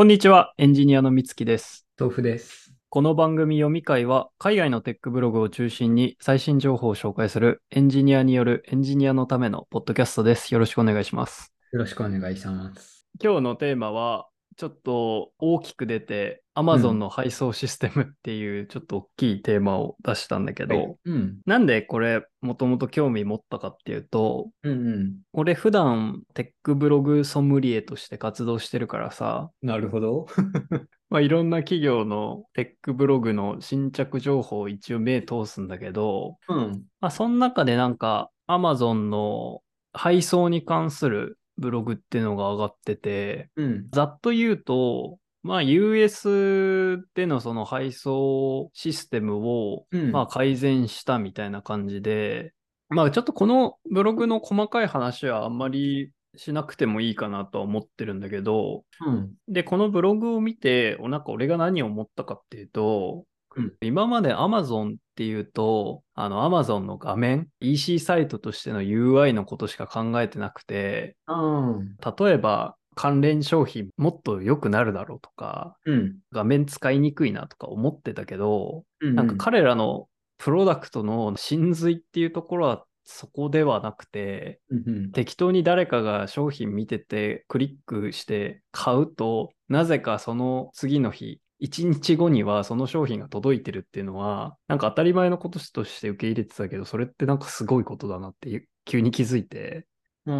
[0.00, 1.86] こんにちは、エンジニアのみつきです。
[1.98, 2.72] 豆腐です。
[2.88, 10.54] この番組読み会は、海外のテックブログを中心に最新情報を紹介するエンジニアによるエンジニアのためのポッドキャストです。
[10.54, 11.52] よろしくお願いします。
[11.72, 13.06] よろしくお願いします。
[13.22, 14.26] 今日のテーマは、
[14.56, 21.38] ちょっと大きく出て、Amazon の配送システムっていうちょっと大きいテーマを出したんだけど、うん。
[21.46, 25.16] なんでこれもともと興味持ったかっていうと、うんうん。
[25.32, 30.26] 俺普段テックブログソムリエとして活動してるからさ、なるほど。
[31.08, 36.84] まあ、いろんな企業のテックブログの新着情報を一応目通すんだけど、うん。
[37.00, 39.62] まあ、その中でなんか Amazon の
[39.92, 43.88] 配送に関するブログっていうのが上がってて、うん。
[43.92, 50.10] ざっと言うと、まあ US でのその配送システムをうん。
[50.10, 52.52] まあ改善したみたいな感じで、
[52.88, 59.32] まあちょっとこのブログの細かい話はあんまりしなくてもいいかなとは思ってるんだけど、うん。
[59.48, 63.24] で、このブログを見て、おなんか俺が何を思ったかっていうと、
[63.56, 71.96] うん今まで Amazon っていうと、あの Amazon の画面、EC サイトとしての UI のことしか考えてなくて、うん。
[72.18, 76.16] 例えば関連商品もっと良くなるだろうとか、うん。
[76.32, 79.14] 画面使いにくいなとか思ってたけど、うん。
[79.14, 80.06] なんか彼らの
[80.38, 85.12] プロダクトの真髄っていうところはそこではなくて、うんうん。
[85.12, 99.86] 適当に誰かが商品見ててクリックして買うと、なぜかその次の日、1日後にはその商品が届いてるっていうのは、なんか当たり前のこととして受け入れてたけど、それってなんかすごいことだなって急に気づいて、
[100.26, 100.32] う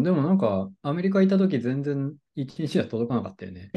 [0.00, 0.02] ん。
[0.02, 3.70] でもなんか、アメリカ行った時全然一日は届かなかったよね。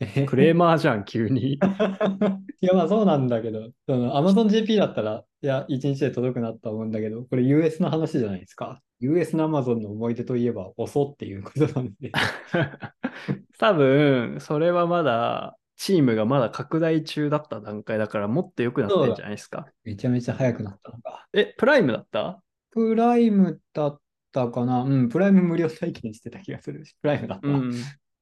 [0.00, 1.54] え クレーマーじゃん、急に。
[2.60, 8.82] いや、まあそうなんだけど、その AmazonGP だったら、いや、一日で届くなとは思うんだけど、これ US の話じゃないですか。
[9.04, 12.10] US の Amazon の思い出といえば遅っていうことなんで。
[13.58, 19.66] 多分、それはまだ、チームがまだ拡大中だった段階だから、もっと良くなってんじゃないですか。
[19.84, 21.26] めちゃめちゃ早くなったのか。
[21.32, 22.42] え、プライムだった？
[22.70, 24.00] プライムだっ
[24.32, 27.48] たかなうん、プライム無料体験してた気がするし、プライムだった。
[27.48, 27.72] うん。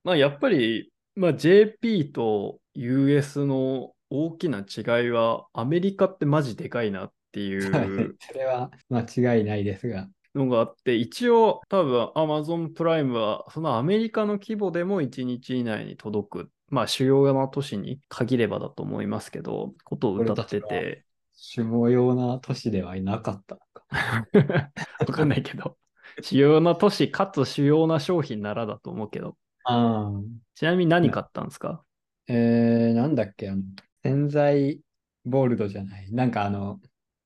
[0.04, 10.09] まあ、やっぱり、まあ、JP と US の大きな違いは、アメリカってマジでかいなってい、うそれは間違いないですが。
[10.34, 21.04] のがあって、一応、多分 Amazon プライムは、そのアメリカの規模でも1日以内に届く、まあ、主要な都市に限ればだと思いますけど、ことを歌ってて、
[21.34, 23.84] 主要な都市ではいなかったのか。
[25.06, 25.76] わかんないけど、
[26.22, 30.10] 主要な都市かつ主要な商品ならだと思うけど、ああ。
[30.54, 31.82] ちなみに何買ったんですか？
[32.28, 33.62] えー、なんだっけ、あの、
[34.03, 34.81] 洗剤
[35.25, 36.10] ボールドじゃない。
[36.12, 36.81] なんかあの、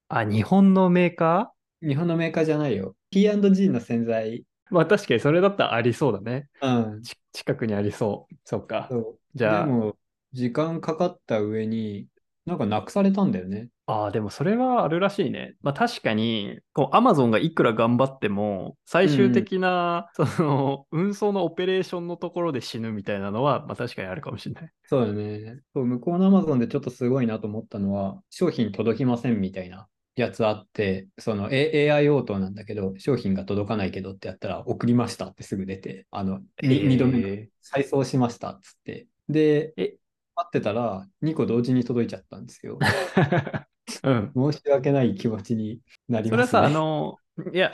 [0.09, 1.53] あ、日本のメーカ
[1.87, 2.97] 日本のメーカーじゃないよ。
[3.11, 4.39] P&G の洗剤。
[4.39, 6.49] ーまあ確かにそれだったらありそうだね。
[6.61, 7.03] うん。
[7.03, 8.35] ち近くにありそう。
[8.45, 8.89] そっか。
[9.35, 9.97] じゃあでも、
[10.33, 12.07] 時間かかった上に、
[12.47, 13.69] なんかなくされたんだよね。
[13.87, 15.55] ああ、でもそれはあるらしいね。
[15.63, 24.71] まあ確かに、こう、アマゾンがいくら頑張っても、最終的な、その、運送のオペレーションのところで死ぬみたいなのは、まあ確かにあるかもしれない。
[24.85, 25.61] そうだね。
[25.73, 39.09] そう、向こうの Amazon でちょっとすごいなと思ったのは、商品届きませんみたいなやつあって、その、A、AI 応答なんだけど、商品が届かないけどってやったら、送りましたってすぐ出て、あの、に二度目再送しましたっつって。
[39.29, 39.99] で、え
[40.37, 42.79] 待ってたら、2個同時に届いちゃったんですよ。
[42.81, 43.67] ー
[44.03, 44.53] うん。
[44.53, 46.67] 申し訳ない気持ちになりそれはさ、ますね。
[46.67, 47.19] あの、
[47.53, 47.73] いや、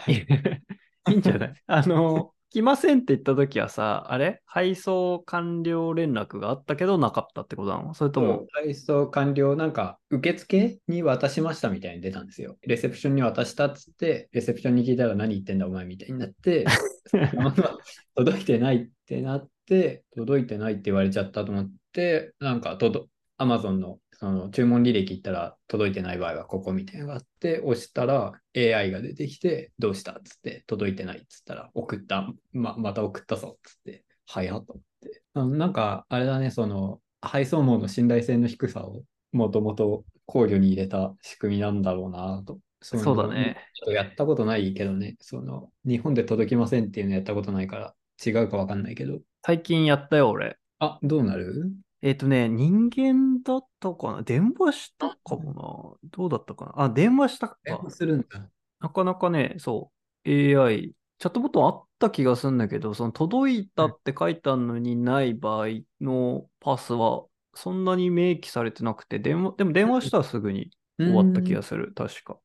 [1.06, 1.54] いいんじゃない？
[1.66, 4.42] あの、来ませんって言った時はさ、あれ？
[4.44, 7.94] 配送完了連絡があったけどなかったってことなの？
[7.94, 12.58] それとも、配送完了、なんか、受付に渡しましたみたいに出たんですよ。
[12.66, 16.66] レセプションに渡したっつって、レセプションに聞いたら何言ってんだお前みたいになって、
[18.14, 23.06] 届いてないってなって、届いてないって言われちゃったと思って、なんか、とど、
[23.38, 35.22] アマゾンのその注文履歴行ったら届いてない場合はここみたいなのがあって、押したら AI が出てきて、どうしたっつって、届いてないっつったら、送った、ま、また送ったぞっつって、早っと思って。
[35.34, 39.02] あなんか、あれだね、その、配送網の信頼性の低さを
[39.32, 42.60] もともと考慮に入れた仕組みなんだろうなと。
[42.80, 43.56] そうだね。
[43.74, 49.18] ちょっとやったことないけどね、その、日本で届きませんっていうのやったことないから、違うかわかんないけど。
[49.44, 50.58] 最近やったよ、俺。
[50.78, 51.72] あ、どうなる？
[52.02, 54.22] えっ、とね、人間だったかな？
[54.22, 56.84] 電話したかもなどうだったかな？
[56.84, 57.58] あ、電話したか。
[57.62, 58.50] 電話するんだ。
[58.80, 59.92] なかなかね、そ
[60.26, 65.68] う、AI、チャットボットあった気がするんだけど、その届いたって書いてあるのにない場合
[66.00, 72.38] のパスは、そんなに明記されてなくて、電話、でも電話したらすぐに終わった気がする、確か。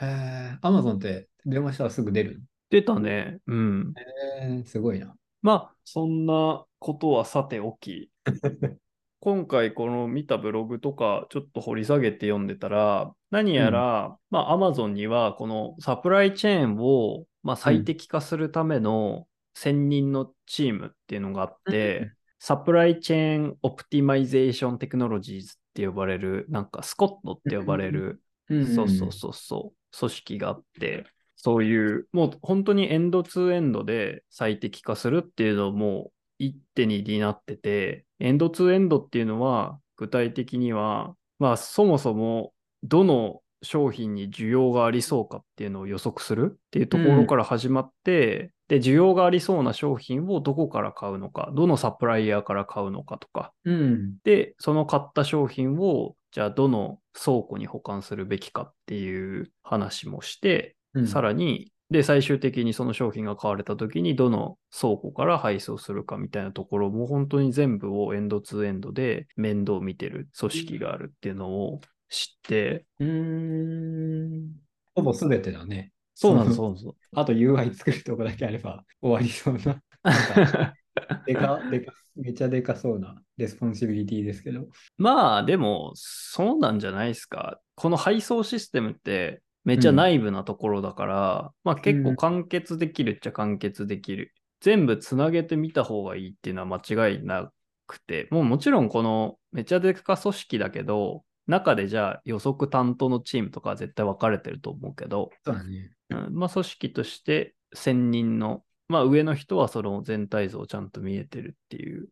[0.00, 3.38] へえ、アマゾンって電話したらすぐ出る出たね。
[3.46, 3.94] うん。
[4.40, 5.14] えー、すごいな。
[5.42, 8.10] まあ、そんなことはさておき、
[9.24, 22.12] 今回この見たブログとかちょっと掘り下げて読んでたら、何やら、まあ Amazon にはこのサプライチェーンをまあ最適化するための専任のチームっていうのがあって、うん
[22.46, 31.06] Supply Chain Optimization Technologies って呼ばれる、なんか SCOT って呼ばれる、そうそうそうそう、組織があって、
[31.36, 54.16] そういう、もう本当にエンドツーエンドで最適化するっていうのも一手に担ってて、エンドツーエンドっていうのは具体的には、まあそもそもどの商品に需要がありそうかっていうのを予測するっていうところから始まって、で、需要がありそうな商品をどこから買うのか、どのサプライヤーから買うのかとか、うん。
[54.24, 61.06] で、その買った商品を、じゃあどの倉庫に保管するべきかっていう話もして、うん。
[61.06, 74.50] さらに、で、最終的にその商品が買われた時にどの倉庫から配送するかみたいなところも本当に全部をエンドツー end で面倒見てる組織があるっていうのを知って、うーん。
[74.96, 75.92] ほぼ全てだね。
[76.16, 76.96] そうなんです、そそうなんです。
[77.14, 79.80] あと UI 作るとこだけあれば終わりそうな。
[80.02, 80.74] な
[81.26, 84.66] でか、でか、めちゃでかそうな responsibility ですけど。
[84.98, 87.60] まあでも、そうなんじゃないですか。
[87.76, 94.32] この配送システムってめっちゃ内部なところだから、まあ結構完結できるっちゃ完結できる。
[94.60, 97.50] 全部つなげてみた方がいいっていうのは間違いな
[97.86, 105.90] くて、もうもちろんこのめちゃでか組織だけど、中でじゃあ予測担当のチームとかは絶対分かれてると思うけど、そうだね。
[106.10, 112.08] うんまあ組織として専任の、まあ上の人はその全体像をちゃんと見えてるっていう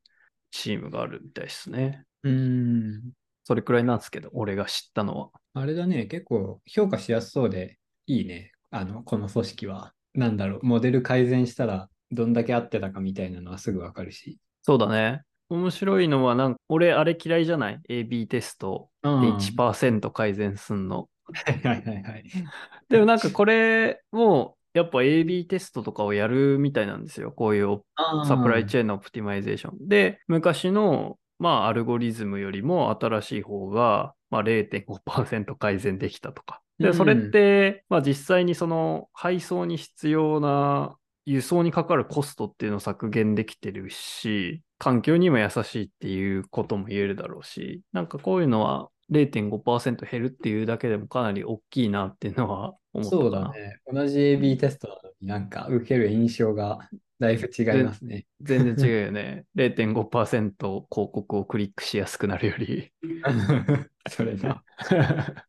[0.51, 2.05] チームがあるみたいですね。
[2.23, 3.13] うーん。
[3.45, 5.31] それくらいなんですけど、俺が知ったのは。
[5.55, 8.53] あれだね、結構評価しやすそうでいいね。
[8.71, 9.93] あの、この組織は。
[10.15, 14.39] なんだろう、モデル改善したらどんだけ合ってたかみたいなのはすぐわかるし。
[14.63, 15.23] そうだね。
[15.49, 21.09] 面白いのは、なんか、俺、あれ嫌いじゃない ?AB テストでうん1%改善すんの。
[21.25, 22.25] はいはいはいはい。
[22.89, 27.33] でもなんかこれも、やっぱ AB テストとかをやるみたいなんですよ。
[27.33, 27.83] こういう
[28.27, 29.89] サプライチェェーンのオプティマイゼーション。
[29.89, 36.63] で、昔の、まあ、アルゴリズムよりも新しい方が、まあ、0.5%改善できたとか。
[36.79, 40.97] で、うんそれって、まあ、実際にその配送に必要な
[41.27, 53.11] 輸送にかかるコストっていうのを削減できてるし、環境にも優しいっていうことも言えるだろうし、なんかこういうのは0.5%減るっていうだけでもかなり大きいなっていうのは思った。
[53.11, 53.81] そうだね。
[53.93, 56.89] 同じ AB テストなのになんか受ける印象が
[57.23, 58.27] だいぶ違いますね。
[58.41, 59.45] 全然違うよね。
[59.55, 62.93] 0.5%広告をクリックしやすくなるより。
[64.11, 64.65] それな。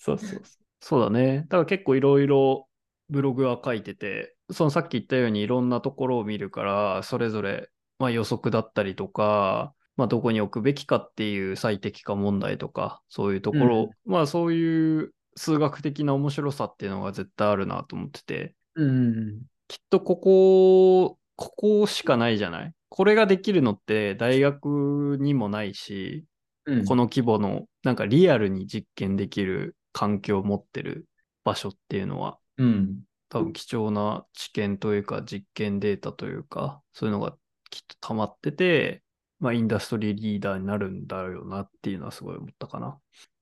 [0.00, 0.42] そうそうそう。
[0.80, 1.42] そうだね。
[1.42, 2.68] だから結構いろいろ
[3.08, 7.70] ブログは書いてて、そのさっき言ったようにいろんなところを見るから、それぞれ、
[8.00, 19.42] まあ、予測だったりとか、まあ、どこに置くべきかっていう最適化問題とか、そういうところ、まあそういう数学的な面白さっていうのが絶対あるなと思ってて、うん。
[19.68, 22.72] きっとここ、ここしかないじゃない？
[22.88, 26.24] これができるのって大学にもないし、
[26.64, 31.06] うん、この規模のなんかリアルに実験できる環境を持ってる
[31.44, 33.00] 場所っていうのはうん。
[33.28, 37.32] 多分貴重な知見というか実験データというかそういうのが
[37.70, 39.02] きっと溜まってて、
[39.40, 42.98] まあインダストリーリーダーになるんだよなっていうのはすごい思ったかな。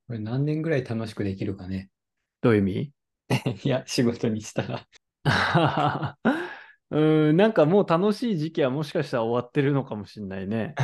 [0.06, 1.90] これ何年ぐらい楽しくできるかね。
[2.40, 2.90] どういう意味？
[3.64, 4.86] いや、仕事にしたら。
[6.90, 10.74] うーん、なんかもう楽しい時期はもしかしたら終わってるのかもしれないね。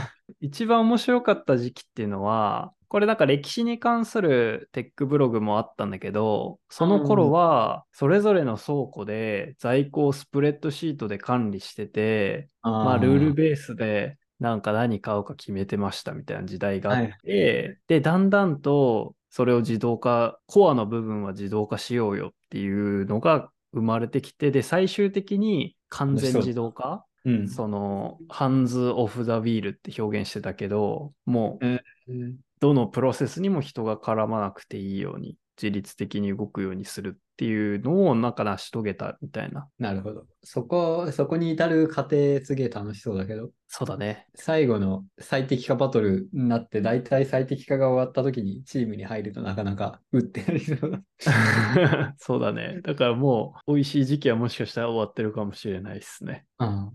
[0.40, 12.48] 一番面白かった時期っていうのは、これなんか歴史に関するテックブログもあったんだけど、その頃はそれぞれの倉庫で在庫をスプレッドシートで管理してて、
[12.80, 27.48] まあルールベースでなんか何買うか決めてましたみたいな時代があって、で、だんだんとそれを自動化、コアの部分は自動化しようよっていうのが生まれてきて、で、最終的に完全自動化うん。
[27.48, 39.66] その、ハンズ・オフ・ザ・ウィールって表現してたけど、もう、うんどのプロセスにも人が絡まなくていいように、自律的に動くようにするっていうのをなんか成し遂げたみたいな。
[39.78, 40.26] なるほど。
[40.42, 44.26] そこ、そこに至る過程すげえ楽しそうだけど、そうだね。
[44.34, 51.00] 最後の最適化バトルになって、大体最適化が終わった時にチームに入るとなかなか打ってなりそうだ。
[52.18, 52.82] そうだね。
[52.82, 56.44] だからもう、美味しい時期はもしかしたら終わってるかもしれないですね。
[56.58, 56.90] うん。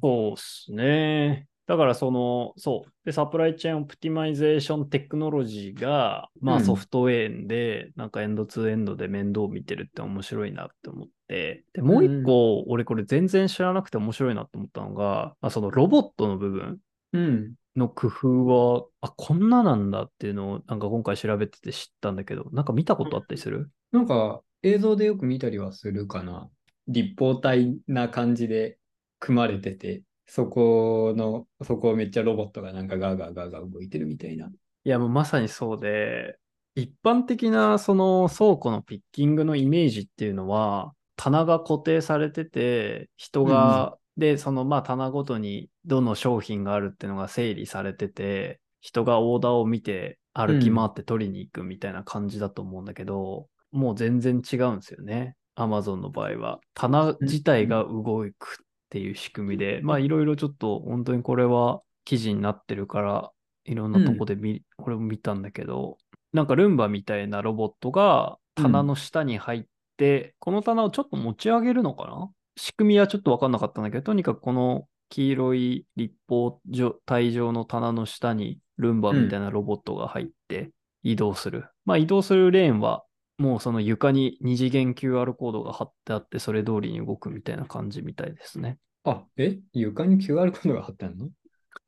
[0.00, 1.48] そうっすね。
[1.68, 2.92] だからその、そう。
[3.04, 11.64] で、 Supply Chain Optimization Technology が、まうんあソフトウェアで、なんか end-to-end で面倒見てるって面白いなって思って。
[11.74, 16.78] で、もう一個、俺これ全然知らなくて面白いなって思ったのが、まあ、そのロボットの部分
[17.12, 17.54] うん。
[17.76, 23.70] の工夫は、あ、こんななんだっていうのを、なんか今回調べてて知ったんだけど、なんか見たことあったりする？
[23.92, 26.48] なんか映像でよく見たりはするかな。
[26.88, 28.78] 立方体な感じで
[29.20, 34.46] 組まれてて、そこの、そこをめっちゃロボットがなんかガーガーガーガー動いてるみたいな。
[34.46, 34.50] い
[34.84, 36.36] や、もうまさにそうで、
[36.74, 55.36] 一般的なその倉庫のピッキングのイメージっていうのは、棚が固定されてて、人が、で、そのまあ棚ごとにどの商品があるっていうのが整理されてて、人がオーダーを見て歩き回って取りに行くみたいな感じだと思うんだけど、もう全然違うんですよね。
[55.56, 56.60] Amazon の場合は。
[56.74, 63.30] 棚自体が動くっていう仕組みで、まあいろいろちょっと本当にこれは記事になってるから、
[63.66, 65.98] いろんなとこで見、これも見たんだけど、
[66.32, 69.64] なんかルンバみたいなロボットが棚の下に入っ
[69.98, 72.30] て、この棚をちょっと持ち上げるのかな？
[72.56, 76.60] 仕組みはちょっとわかんなかったんだけど、とにかくこの黄色い立方
[77.06, 80.70] 体状の棚の下にルンバみたいなロボットが入って
[81.02, 81.66] 移動する。
[81.84, 83.04] まあ移動するレーンは
[83.38, 88.78] もうその床に二次元 QR コードが貼ってあって、それ通りに動くみたいな感じみたいですね。
[89.04, 89.58] あ、え？
[89.72, 91.28] 床に QR コードが貼ってあるの？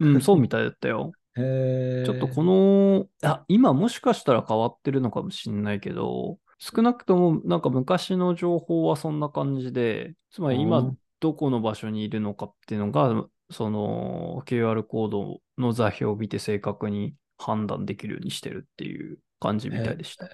[0.00, 1.12] うん、 そうみたいだったよ。
[1.37, 20.28] へーちょっとこの、あ、今もしかしたら変わってるのかもしんないけど、少なくともなんか昔の情報はそんな感じで、つまりあ今ーどこの場所にいるのかっていうのが、その QR コードの座標を見て正確に判断できるようにしてるっていう感じみたいでした。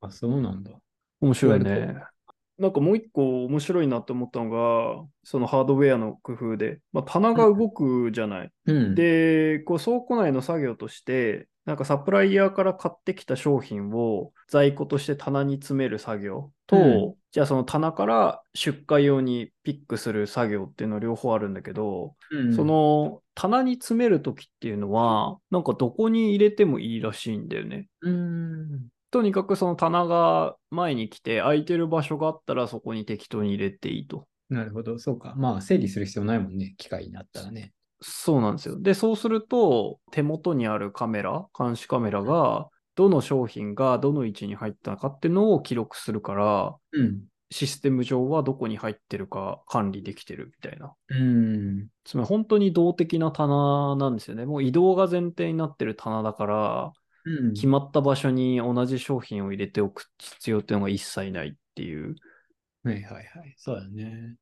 [0.00, 0.72] あ、そうなんだ。
[1.20, 1.96] 面白いね。
[2.58, 8.50] なんかもう一個面白いなって思ったのが、そのハードウェアの工夫で、まあ、棚が動くじゃない。
[8.66, 8.94] うん。
[8.94, 27.86] で、こう倉庫内の作業として、なんかサプライヤーから買ってきた商品を在庫として棚に詰める作業と、うんじゃあその棚から出荷用にピックする作業っていうのは両方あるんだけど、うんそ、の棚に詰めるときっていうのは、なんかどこに入れてもいいらしいんだよね。
[28.00, 28.88] うん。
[29.10, 34.26] とにかくその棚が前に来て空いてる場所があったらそこに適当に入れていいと。
[34.48, 34.98] なるほど。
[34.98, 35.34] そうか。
[35.36, 36.74] まあ、整理する必要ないもんね。
[36.76, 37.72] 機械になったらね。
[38.00, 38.80] そうなんですよ。
[38.80, 47.22] で、そうすると、手元にあるカメラ、監視カメラが、どの商品がどの位置に入ったかっていうのを記録するから、うん。
[47.52, 50.94] システム上はどこに入ってるか管理できてるみたいな。
[51.08, 51.88] うん。
[52.04, 54.46] つまり本当に動的な棚なんですよね。
[54.46, 56.92] もう移動が前提になってる棚だから、
[57.24, 57.52] うん。
[57.54, 62.16] 決まった場所に同じ商品を入れておく必要っていうのが一切ないっていう、
[62.82, 63.54] はいはいはい。
[63.56, 64.36] そうだね。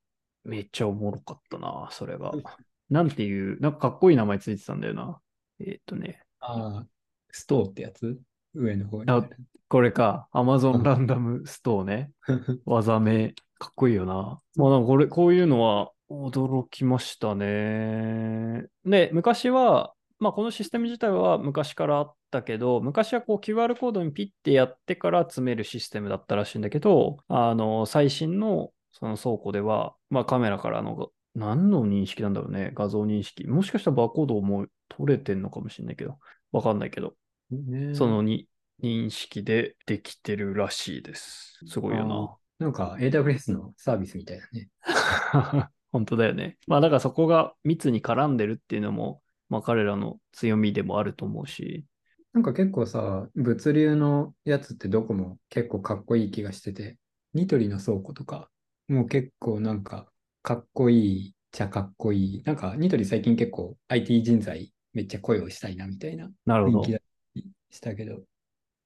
[0.45, 2.43] めっちゃおもろかったな、それがうん。
[2.91, 5.21] なんていう、なんかかっこいい名前ついてたんだよな。
[5.61, 6.23] えーっとね。
[6.41, 6.87] ああ、
[7.31, 8.19] ストーってやつ？
[8.55, 9.11] 上の方に。
[9.11, 9.29] あ
[9.69, 12.11] これか、Amazon ランダムストアね。
[12.65, 14.41] 技名、かっこいいよな。
[14.57, 18.65] まあなんかこれ、こういうのは驚きましたね。
[18.87, 33.47] で、昔は、まあこのシステム自体は昔からあったけど、昔はこう QR コードにピッてやってから詰めるシステムだったらしいんだけど、あの、最新のその倉庫では、まあカメラからの、何の認識なんだろうね、画像認識。
[33.47, 36.19] もしかしたらバーコードも取れてんのかもしれないけど、
[36.53, 37.15] わかんないけど、
[37.51, 38.49] ねそのに
[38.83, 41.59] 認識でできてるらしいです。
[41.67, 44.69] すごいよなんか AWS のサービスみたいだね。
[45.33, 45.71] な。
[45.93, 46.59] 本当だよね。
[46.67, 51.85] まあだからそこが密に絡んでるっていうのも、まあ彼らの強みでもあると思うし。
[52.35, 56.99] なんか結構さ、物流のやつってどこも結構かっこいい気がしてて、
[57.35, 58.51] ニトリの倉庫とか、
[58.89, 60.07] もう結構なんか
[60.43, 62.43] かっこいいっちゃかっこいい。
[62.45, 66.85] なんかニトリ最近結構 IT 人材めっちゃ声をしたいなみたいななるほど
[67.71, 68.21] したけど、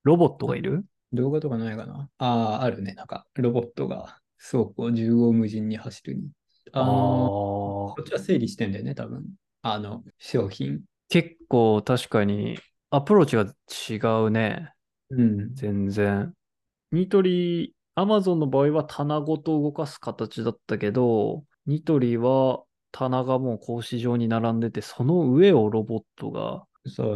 [0.05, 0.85] ロボットがいる？
[1.13, 2.09] 動画とかないかな？
[2.19, 2.95] ああ、あるね。
[2.95, 4.19] なんかロボットが
[4.51, 6.31] 倉庫を縦横無尽に走るに。
[6.73, 9.25] あのあこっちは整理してんだよね、多分。
[9.63, 10.81] あの、商品？
[11.09, 12.59] 結構確かに
[12.91, 14.73] アプローチが違うね。
[15.11, 15.55] うん。
[15.55, 16.33] 全然。
[16.91, 26.65] ニトリ、アマゾンの場合は棚ごと動かす形だったけど、ニトリは棚がもう格子状に並んでて、その上をロボットが。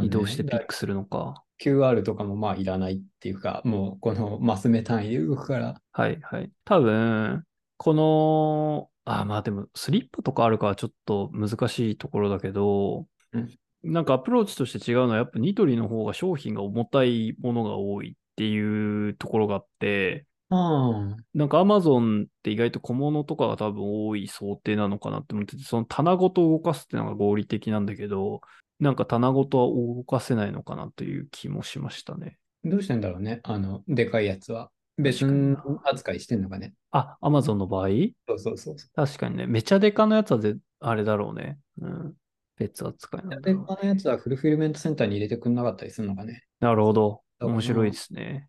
[0.02, 1.42] 移動してピだックするのか。
[1.60, 5.80] QR とかもまあいらないっていうか、もうこのマス目単位で動くから。
[5.90, 6.50] はいはい。
[6.64, 7.44] 多分、
[7.76, 13.48] この、あ、まあでも、スリッパとかあるからちょっと難しいところだけど、うん
[13.82, 28.40] なんかアプローチとして違うのは、やっぱニトリの方が商品が重たいものが多いっていうところがあって、ああ、なんか Amazon って意外と小物とかが多分多い想定なのかなって思ってて、その棚ごと動かすっていうのが合理的なんだけど、
[28.80, 32.38] なんか棚ごとは動かせないのかなという気もしましたね。
[32.64, 33.40] どうしてんだろうね。
[33.44, 34.70] あの、でかいやつは。
[34.98, 36.74] 別にな扱いしてんのかね。
[36.90, 37.88] あ、Amazon の場合？
[38.28, 39.46] そうそうそうそ確かにね。
[39.46, 41.58] めちゃデカのやつはぜあれだろうね。
[41.80, 42.14] うん。
[42.56, 43.42] 別扱いなんう。
[43.42, 46.44] で、だろう他のやつはフルフィルメントセンターに入れてくんなかったりするのかね。
[46.60, 47.20] なるほど。
[47.40, 48.48] 面白いですね。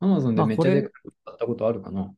[0.00, 2.12] アマゾンでめっちゃあこれでかく買ったことあるかな。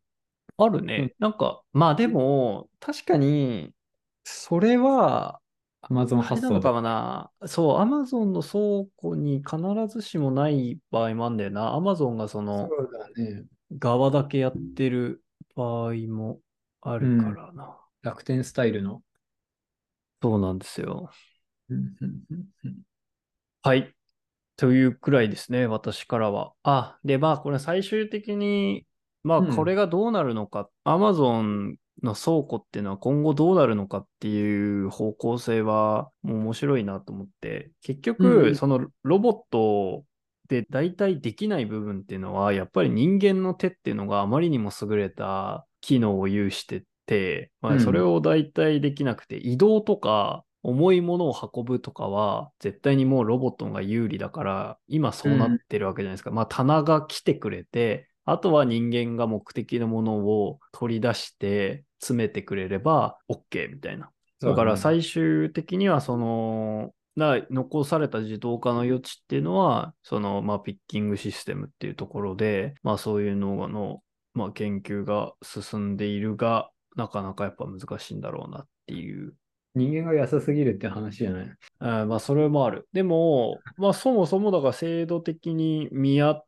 [0.56, 1.14] あるね。
[1.20, 3.70] なんか、まあでも、確かに、
[4.24, 5.38] それは、
[5.80, 6.72] アマゾンあれなのか。
[6.72, 7.30] もな。
[7.46, 9.58] そう、アマゾンの倉庫に必
[9.88, 11.74] ずしもない場合もあるんだよな。
[11.74, 13.44] アマゾンがそのそうだね。
[13.78, 15.22] 側だけやってる
[15.54, 16.40] 場合も
[16.80, 17.76] あるからな。
[18.02, 19.02] 楽天スタイルの。
[20.20, 21.10] そうなんですよ。
[21.68, 22.76] うんうんうんうん
[23.62, 23.92] はい。
[24.56, 26.52] というくらいですね、私からは。
[26.62, 28.86] あ、で、まあ、これ最終的に、
[29.22, 38.54] まあ、うんこれがどうなるのか、Amazon の倉庫っていうのは今後どうなるのかっていう方向性はもう面白いなと思って、結う局、ん。
[38.56, 40.04] そのロボット
[40.48, 47.80] で大体できない部分っていうのは、やっぱり人間の手っていうのがあまりにも優れた機能を有してて、まあ、うん。
[47.80, 56.30] それを大体できなくて、移動とか重いものを運ぶとかは、絶対にもうロボットが有利だから、今そうなってるわけじゃないですか。
[56.30, 64.10] まあ、棚が来てくれて、あとは人間が目的のものを取り出して詰めてくれれば OK みたいな。
[64.40, 74.00] だから最終的にはその、な残された自動化の余地っていうのは、その、まあ、ピッキングシステムっていうところで、まあ、そういうのの、
[74.34, 79.34] まあ、研究が進んでいるが、なかなかやっぱ難しいんだろうなっていう。
[79.74, 81.52] 人間が安すぎるって話じゃない？
[81.80, 82.88] あーまあ、それもある。
[82.92, 86.44] でも、まあ、そもそもだから制度的に見合っ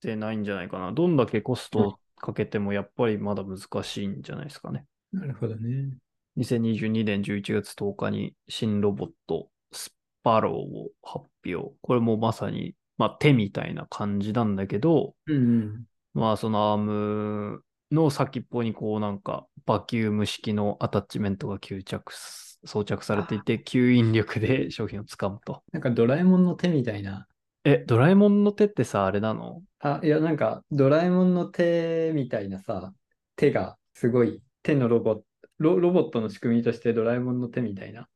[0.00, 0.92] てないんじゃないかな。
[0.92, 4.86] どんだけコストをかけても、やっぱりまだ難しいんじゃないですかね。
[5.14, 5.96] なるほどね。
[6.36, 9.94] 2022年11月10日に新ロボットス
[10.24, 11.74] パローを発表。
[11.80, 15.84] これもまさに、まあ、手みたいな感じなんだけど、うんうん。
[16.12, 25.62] まあそのアームの先っぽにこうなんかバキューム式のアタッチメントが吸着す、装着されていて、吸引力で商品をつかむと。
[25.72, 27.26] なんかドラえもんの手みたいな。
[27.64, 29.62] え、ドラえもんの手ってさ、あれなの？
[29.78, 32.92] あ、いや、なんかドラえもんの手みたいなさ、
[33.36, 35.24] 手がすごい手のロボット、
[35.58, 38.08] ロロボットの仕組みとしてドラえもんの手みたいな。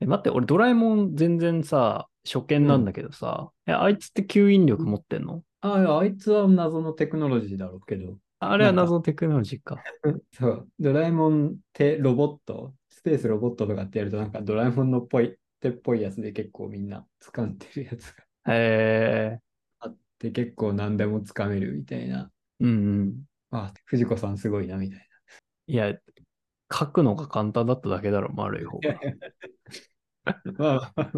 [0.00, 5.42] え、待って、俺ドラえもん全然さ、初見なんだけどさ、え、あいつって吸引力持ってんの？
[5.62, 8.16] ああいつは謎のテクノロジーだろうけど。
[8.38, 9.82] あれは謎のテクノロジーか。
[10.32, 18.12] そう、ドラえもん手ロボット、スペースロボットとかってやるとなんかドラえもんのっぽい手っぽいやつで結構みんな掴んでるやつ
[18.44, 19.38] がへえ
[19.80, 22.30] あって結構何でも掴めるみたいな。
[22.60, 23.24] うんうん。
[23.50, 25.09] あ、藤子さんすごいなみたい
[25.70, 25.94] いや、
[26.72, 28.94] 書くのが簡単だっただけだろ、丸い方が。
[30.24, 30.42] な。
[30.58, 31.12] まあ、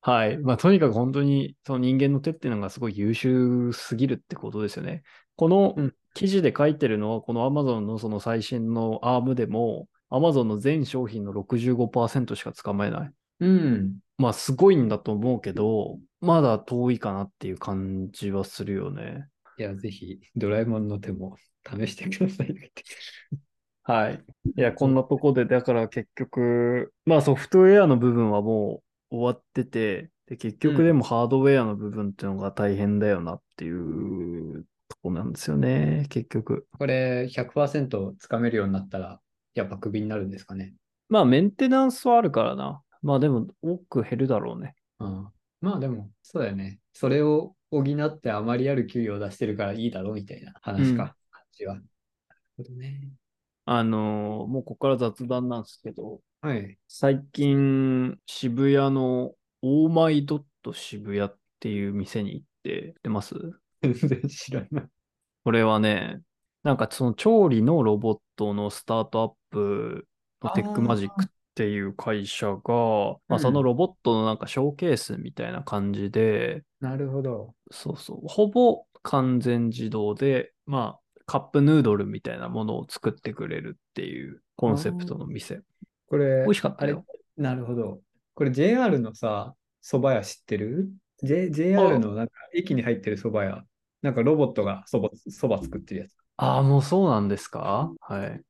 [0.00, 0.38] はい。
[0.38, 5.02] まあ、とにかく本当に、その人間の手っていうのがすごい優秀すぎるってことですよね。
[5.36, 13.12] このうん記事で書いてるのは、この Amazon のその最新の ARM でも、Amazon の全商品の65%しか捕まえない。
[13.40, 13.98] うん。
[14.18, 19.26] まあ、すごいんだと思うけど、まだ遠いかなっていう感じはするよね。
[19.58, 21.36] いや、ぜひドラえもんの手も
[21.66, 22.54] 試してください。
[23.84, 24.24] はい。
[24.56, 36.66] いや、こんなとこで、だから結局、まあソフトウェアの部分はもう終わってて、で結局でもハードウェアの部分っていうのが大変だよなっていうとこなんですよね、結局。
[36.78, 39.20] これ100%つかめるようになったら、
[39.54, 40.74] やっぱクビになるんですかね。
[41.08, 42.82] まあメンテナンスはあるからな。
[43.02, 44.74] まあでも多く減るだろうね。
[45.00, 45.28] うん、
[45.60, 46.78] まあでも、そうだよね。
[46.92, 51.16] それを補ってあまりある給与を出してるからいいだろうみたいな話か、うん感
[51.52, 51.74] じは。
[51.74, 51.86] なる
[52.56, 53.10] ほどね。
[53.64, 56.76] あのーもうここから雑談なんですけど、はい。
[56.88, 63.34] 最近渋谷のオーマイドット渋谷っていう店に行って、出ます？
[63.82, 64.84] 全然知らない。
[65.44, 66.20] これはね、
[66.62, 70.06] なんかその調理のロボットのスタートアップ
[70.42, 77.54] のテックマジックっていう会社が、まあ、そのロボットのなんかショーケースみたいな感じで、なるほど。
[77.70, 85.60] そうそう、ほぼ完全自動で、まあ、カップヌードルみたいなものを作ってくれるっていうコンセプトの店。
[86.06, 87.04] これ、美味しかったあれよ。、
[87.36, 88.00] なるほど。
[88.34, 90.88] これ JR のさ、蕎麦屋知ってる、
[91.22, 93.64] J、?JR のなんか駅に入ってる蕎麦屋。
[94.02, 96.12] なんかロボットが蕎麦、蕎麦作ってるやつ。
[96.36, 97.92] ああ、もうそうなんですか？
[98.00, 98.42] はい。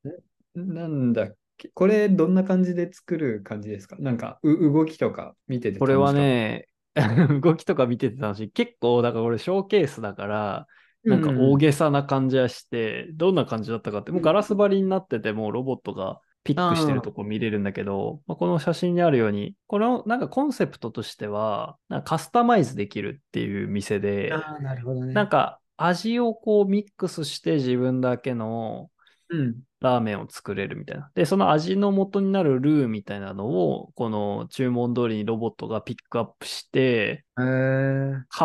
[0.55, 1.71] なんだっけ？
[1.75, 3.97] これどんな感じで作る感じですか？
[3.99, 6.67] なんかう動きとか見ててこれはね、
[7.43, 8.51] 動きとか見てて楽しい。
[8.51, 10.67] 結構、だから俺ショーケースだから、
[11.05, 25.13] なんか大げさな感じはして、どんな感じだったかって、もうガラス張りになってて、もうロボットがピックしてるとこ見れるんだけど、まあ、この写真にあるように、このなんかコンセプトとしては、なんかカスタマイズできるっていう店で、ああ、なるほどね。
[25.13, 28.91] なんか味をこうミックスして自分だけの
[29.31, 29.57] うん。
[29.81, 31.11] ラーメンを作れるみたいな。
[31.15, 37.25] で、その味の元になるルーみたいなのを、この注文通りにロボットがピックアップして。
[37.35, 37.43] カ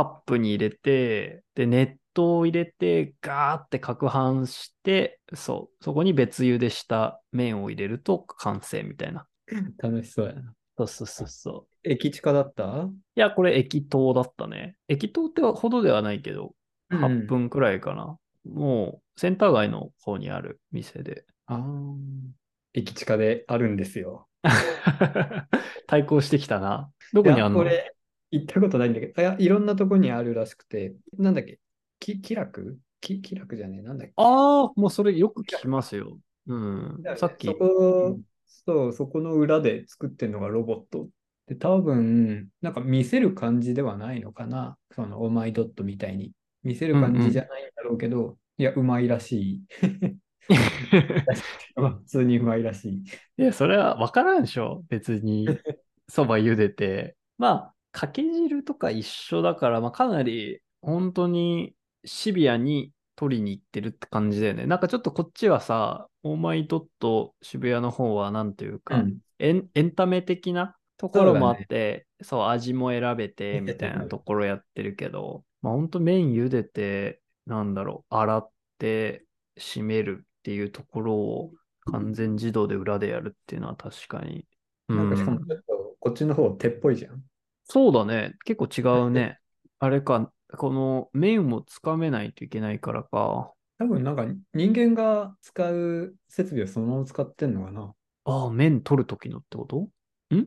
[0.02, 9.28] ップに入れて、で、熱湯を入れて、ガーって攪拌して、そう、そこに別茹でした麺を入れると完成みたいな。
[9.78, 10.54] 楽しそうやな。
[10.78, 11.90] そうそうそうそう。
[11.90, 12.90] 駅近だった？
[13.16, 14.76] いや、これ液糖だったね。
[14.88, 16.54] 液糖ってほどではないけど、
[16.90, 17.26] 8。
[17.26, 18.18] 分くらいかな。
[18.46, 21.26] もう、センター街の方にある店で。
[21.48, 21.62] ああ。
[22.74, 24.28] 駅近であるんですよ。
[25.88, 26.92] 対抗してきたな。
[27.12, 27.64] どこにあんの？
[27.64, 27.96] いやこれ、
[28.30, 31.60] 行ったことないんだけど、いや、いろんなとこにあるらしくて、なんだっけ、
[32.00, 32.78] き、気楽？
[33.02, 34.14] き気楽じゃねえ、なんだっけ？
[34.18, 36.18] ああ、もうそれよく聞きますよ。
[36.48, 37.02] うん。
[37.04, 37.48] ねさっき。
[37.48, 41.08] そこ、そう、そこの裏で作ってるのがロボット。
[41.48, 44.78] で、多分、なんか見せる感じではないのかな？
[44.92, 46.32] その、オーマイドットみたいに。
[46.64, 49.62] 見せる感じじゃないんだろうけど、いや、うまいらしい。
[50.50, 52.94] 普通にうまいらしい。
[52.98, 53.06] い
[53.38, 54.84] や、それは分からんでしょ？
[54.90, 55.48] 別に、
[56.10, 57.16] そば茹でて。
[57.38, 61.74] まあ、かけ汁とか一緒だから、まあ、かなり、本当に
[62.08, 64.66] シビアに取りに行ってるって感じだよね。
[64.66, 69.18] なんかちょっとこっちはさ、オーマイドット渋谷の方は、なんていうか、うん。
[69.40, 79.26] エンエンタメ的なところもあって、そう,、味も選べてみたいなところやってるけど、まあほんと麺茹でて、なんだろう、洗って、
[79.60, 81.52] 締めるっていうところを
[81.92, 84.46] 完全自動で裏でやるっていうのは確かに。
[84.88, 87.22] なんかしかもうんちょっと、こっちの方手っぽいじゃん。
[87.64, 88.36] そうだね。
[88.46, 89.40] 結構違うね。
[89.80, 93.52] あれか、この麺をつかめないといけないからか。
[93.80, 97.94] 多分なんか人間が使う設備をそのまま使ってんのかな
[98.26, 99.88] ああ、麺取るときのってこと？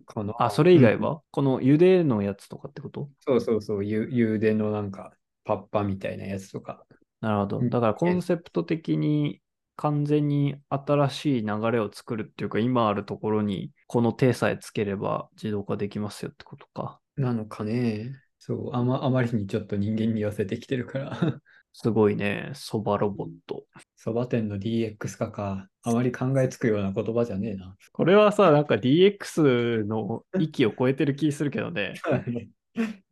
[0.06, 3.08] かなあ、それ以外うんは、この茹でのやつとかってこと？
[3.20, 5.12] そうそうそう、ゆ茹でのなんか
[5.44, 6.84] パッパみたいなやつとか。
[7.20, 7.58] なるほど。
[7.60, 9.40] うんだからコンセプト的に
[9.76, 17.00] 完全に新しい流れを作るっていうか、今あるところにこの手さえつければ自動化できますよってことか。
[17.16, 18.20] なのかね。
[18.40, 21.40] そう、あま あまりにちょっと人間に寄せてきてるから。
[21.72, 22.50] すごいね。
[22.54, 23.64] そばロボット。
[23.94, 25.68] そば店の DX 化か。
[25.84, 27.76] あまり考えつくような言葉じゃねえな。
[27.92, 31.94] これはさ、なんか DX の域を超えてる気するけど ね。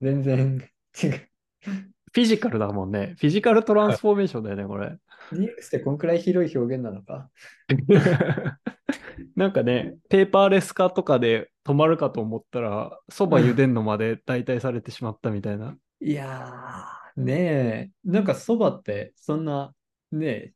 [0.01, 0.59] 全然
[1.01, 1.11] 違う。
[2.13, 3.15] フィジカルだもんね。
[3.21, 4.97] フィジカルトランスフォーメーションだよね、これ。
[5.33, 7.31] DX ってこんくらい広い表現なのか？
[9.37, 15.77] なんかね、ペーパーレス化とかで止まるかと思ったら、そば茹でんのまで代替されてしまったみたいな。
[16.01, 19.75] いやー、ねえ、なんかそばってそんな
[20.11, 20.53] ねえ、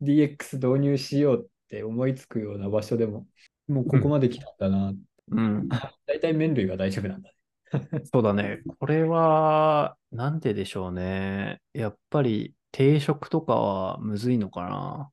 [0.00, 3.26] DX 導入しようって思いつくような場所でも、
[3.68, 4.94] もうここまで来たんだな。
[5.32, 5.68] うん。
[6.06, 7.36] 大体麺類は大丈夫なんだね。
[8.10, 8.62] そうだね。
[8.78, 11.60] これは、なんででしょうね。
[11.74, 15.10] やっぱり定食とかはむずいのかな。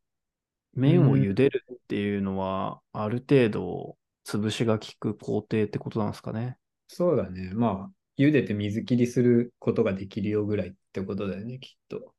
[0.75, 6.57] 麺を茹でるっていうのは、ある程度潰しが効く工程ってことなんですかね。
[6.87, 7.51] そうだね。
[7.53, 12.13] まあ、茹でて水切りすることができるよぐらいってことだよね、きっと。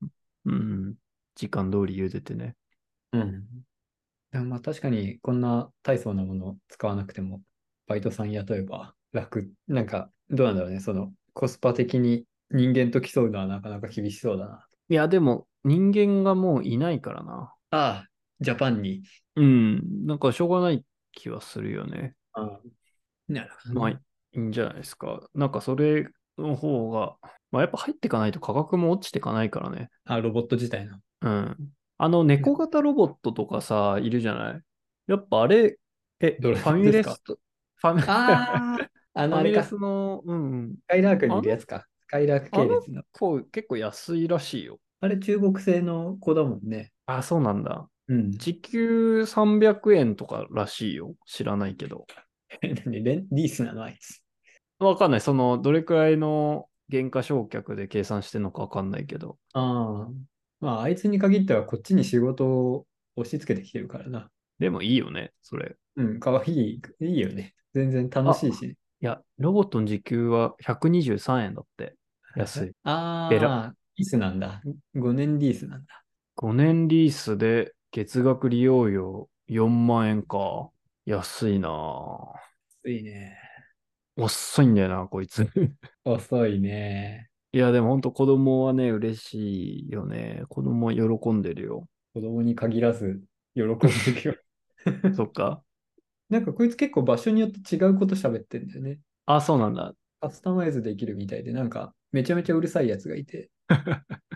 [0.47, 0.95] うん。
[1.35, 2.57] 時間通り茹でてね。
[3.12, 3.45] うん。
[4.33, 7.43] でもまあ確かにこんな大層なもの使わなくても、
[7.87, 9.53] バイトさん雇えば楽。
[9.69, 10.81] なんか、どうなんだろうね。
[10.81, 14.67] そのコスパ的に人間と競うのはなかなか厳しそうだな。
[14.88, 17.55] いや、でも人間がもういないからな。
[17.71, 18.09] ああ、
[18.41, 19.03] ジャパンに。
[19.37, 20.07] うん。
[20.07, 22.14] なんかしょうがない気はするよね。
[22.33, 22.61] ああ
[23.29, 23.98] なるほどまあ、い
[24.35, 25.20] いんじゃないですか。
[25.35, 27.16] なんかそれの方が、
[27.51, 29.90] まあやっぱ入っていかないと価格も落ちていかないからね。
[30.05, 30.98] あ、ロボット自体の。
[31.20, 31.57] うん。
[31.98, 34.61] あの、猫型ロボットとかさ、いるじゃない？
[35.07, 35.79] やっぱあれ、
[36.20, 37.38] え、どれファミレスと、
[37.77, 38.79] ファミあ
[39.14, 40.75] あ、あフの、あれか、ァミレススの、うんうん。
[40.87, 41.87] カイラークにいるやつか。
[42.01, 43.03] スカイラーク系列の。
[43.12, 44.79] こう結構安いらしいよ。
[45.01, 46.92] あれ中国製の子だもんね。
[47.07, 47.88] あ、そうなんだ。
[48.09, 48.33] うん。
[48.33, 51.15] 時給300円とからしいよ。
[51.27, 52.07] 知らないけど。
[52.87, 53.03] 何？
[53.03, 54.23] レンリースなのあいつ。
[54.79, 55.21] わかんない。
[55.21, 59.38] その、どれくらいの原価償却で計算してんのかわかんないけど。
[59.53, 60.12] ああ。
[60.61, 62.87] まあ、あいつに限ってはこっちに仕事を
[63.17, 64.31] 押し付けてきてるからな。
[64.59, 65.77] でもいいよね、それ。
[65.97, 67.55] うん、かわいい、いいよね。
[67.75, 68.67] 全然楽しいし。
[68.67, 71.97] いや、ロボットの時給は123円だって。
[72.37, 72.73] 安い。
[72.85, 74.62] あベあ、リースなんだ。
[74.95, 76.05] 5年リースなんだ。
[76.37, 80.70] 5年リースで月額利用料4万円か。
[81.05, 83.37] 安いなぁいいね。
[84.16, 85.46] 遅いんだよな、こいつ。
[86.02, 87.28] 遅いね。
[87.52, 90.44] いや、でも本当子供はね、嬉しいよね。
[90.48, 91.87] 子供は喜んでるよ。
[92.14, 93.22] 子供に限らず
[93.55, 94.37] 喜んでるよ。
[95.14, 95.62] そっか。
[96.31, 99.00] なんかこいつ結構場所によって違うこと喋ってんだよね。
[99.26, 99.92] あ、そうなんだ。
[100.18, 103.50] カスタマイズできるみたいで、なんかめちゃめちゃうるさいやつがいて、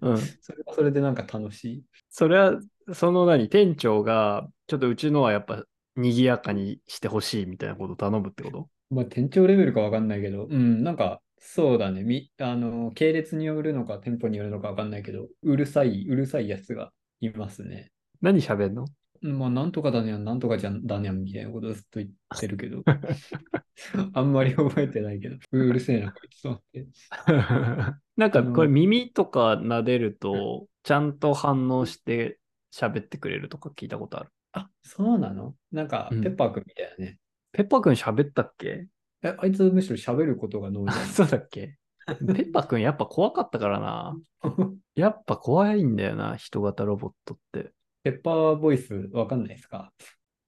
[0.00, 0.18] うん。
[0.40, 1.84] それはそれでなんか楽しい。
[2.08, 2.60] それは、
[2.92, 5.64] その何、店長が、ちょっとうちのはやっぱ、
[5.96, 8.68] 賑やかにしてほしいみたいなことを頼むってこと？
[8.90, 12.02] まあ店長レベルかわかんないけど、うん、なんかそうだね。
[12.02, 17.92] み、あの、系列によるのか店舗によるのかわかんないけど、うるさい、うるさいやつがいますね。
[18.20, 18.84] 何喋んの？
[19.22, 22.82] まあ、なんとかだねやん、なんとかじゃんだねやんみたいなことをずっと言ってるけど、
[24.14, 26.86] あんまり覚えてないけど、うるせえな、こいつと思って。
[28.16, 32.38] なんかこれ耳とか撫でると、ちゃんと反応して
[32.72, 34.30] 喋ってくれるとか聞いたことある？
[34.52, 35.54] あ、そうなの？
[35.72, 37.18] なんか、うんペッパーくんみたいなね。
[37.52, 38.86] ペッパーくん喋ったっけ？
[39.22, 41.76] え、あいつむしろ喋ることが脳あじゃ そうだっけ？
[42.06, 44.16] ペッパーくんやっぱ怖かったからな。
[44.48, 44.78] ん。
[44.94, 47.72] やっぱ怖いんだよな、人型ロボットって。
[48.06, 49.92] ペッパーボイスわかんないですか？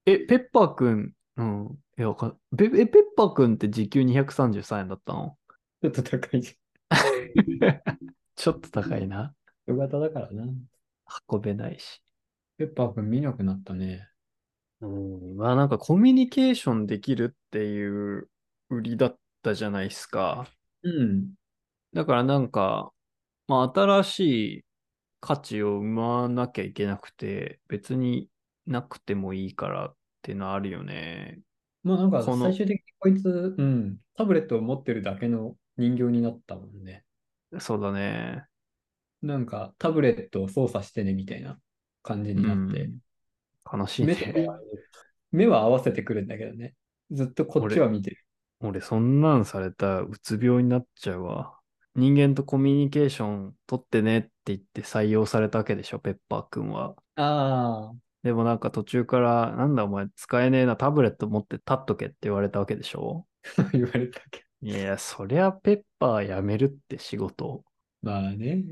[0.07, 1.79] え、ペッパーくん、うん。
[1.99, 5.37] いや、わかんペえペッパーくんって時給233円だったの？
[5.83, 6.55] ちょっと高いじ
[8.37, 9.35] ちょっと高いな。
[9.67, 9.75] ゃん。
[9.75, 10.45] 人型だからな。
[11.29, 12.01] 運べないし。
[12.59, 14.07] ペッパーくん見なくなったね。
[14.81, 15.37] うん。
[15.37, 18.31] まあなんかコミュニケーションできるっていう
[18.71, 20.47] 売りだったじゃないですか。
[20.85, 21.35] うん。
[21.93, 22.93] だからなんか、
[23.49, 24.21] まあ新し
[24.59, 24.65] い
[25.21, 28.29] 価値を生まなきゃいけなくて、別に
[28.67, 31.41] なくてもいいからってのはあるよね。
[31.83, 37.05] まあなんか最終的にこいつ、うん、タブレットを持ってるだけの人形になったもんね。
[37.59, 38.45] そうだね。
[39.23, 41.59] なんかタブレットを操作してねみたいな
[42.03, 42.83] 感じになって。
[42.83, 42.99] うん
[43.71, 44.15] 悲しいね。
[44.15, 44.59] か
[45.31, 46.75] 目は合わせてくるんだけどね。
[47.11, 48.25] ずっとこっちは見てる。
[48.61, 51.58] 俺、そんなんされたらうつ病になっちゃうわ。
[51.99, 56.95] 人間とコミュニケーション取ってねって言って採用されたわけでしょ、ペッパーくんは。
[57.17, 63.27] あでもなんか途中から、なんだお前使えねえな、タブレット持って立っとけって言われたわけでしょ？
[63.57, 64.69] あ、 言われたけど。
[64.69, 67.65] いや、そりゃペッパーやめるって仕事。
[68.03, 68.65] まあね。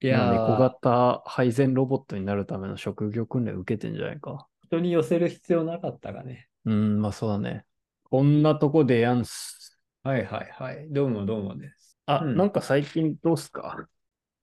[0.00, 4.46] いいや、猫型配膳ロボットになるための職業訓練受けてんじゃないか。
[4.66, 6.48] 人に寄せる必要なかったがね。
[6.64, 7.64] うん、まあそうだね。
[8.04, 9.78] こんなとこでやんす。
[10.02, 10.86] はいはいはい。
[10.90, 11.87] どうもどうもです。
[12.08, 13.86] あ、うんなんか最近どうすか？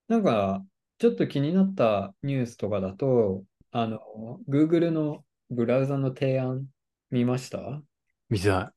[0.06, 0.64] なんか、
[0.98, 4.00] ちょっと気になったニュースとかだと、あの、
[4.48, 6.66] Google のブラウザの提案
[7.10, 7.82] 見ました？
[8.28, 8.72] 見せな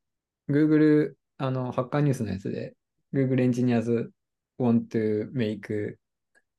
[0.49, 2.73] い ?Google、あの、ハッカーニュースのやつで、
[3.13, 4.09] Google Engineers
[4.57, 5.97] want to make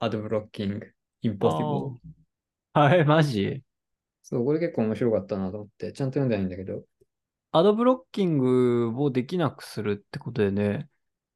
[0.01, 0.81] ad blocking
[1.25, 1.97] impossible.
[2.73, 3.65] はい、マジ？
[4.23, 6.85] そう、これ結構面白かったなと思って、ちゃんと読んでないんだけど、
[7.51, 10.87] アドブロッキングをできなくするってことでね。